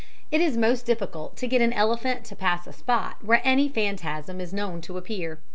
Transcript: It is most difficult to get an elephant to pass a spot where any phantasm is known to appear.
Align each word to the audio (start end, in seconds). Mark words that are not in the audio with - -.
It 0.31 0.41
is 0.41 0.57
most 0.57 0.87
difficult 0.87 1.37
to 1.37 1.45
get 1.47 1.61
an 1.61 1.73
elephant 1.73 2.25
to 2.25 2.35
pass 2.35 2.65
a 2.65 2.73
spot 2.73 3.17
where 3.21 3.39
any 3.43 3.69
phantasm 3.69 4.41
is 4.41 4.51
known 4.51 4.81
to 4.81 4.97
appear. 4.97 5.37